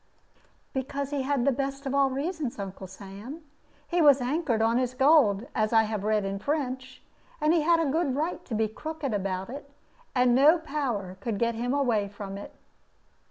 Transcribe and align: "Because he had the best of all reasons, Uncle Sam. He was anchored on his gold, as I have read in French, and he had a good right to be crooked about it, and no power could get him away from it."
"Because 0.73 1.11
he 1.11 1.21
had 1.21 1.45
the 1.45 1.51
best 1.51 1.85
of 1.85 1.93
all 1.93 2.09
reasons, 2.09 2.57
Uncle 2.57 2.87
Sam. 2.87 3.43
He 3.87 4.01
was 4.01 4.19
anchored 4.19 4.59
on 4.59 4.79
his 4.79 4.95
gold, 4.95 5.45
as 5.53 5.73
I 5.73 5.83
have 5.83 6.03
read 6.03 6.25
in 6.25 6.39
French, 6.39 7.03
and 7.39 7.53
he 7.53 7.61
had 7.61 7.79
a 7.79 7.85
good 7.91 8.15
right 8.15 8.43
to 8.45 8.55
be 8.55 8.67
crooked 8.67 9.13
about 9.13 9.51
it, 9.51 9.69
and 10.15 10.33
no 10.33 10.57
power 10.57 11.17
could 11.19 11.37
get 11.37 11.53
him 11.53 11.71
away 11.71 12.07
from 12.07 12.35
it." 12.35 12.55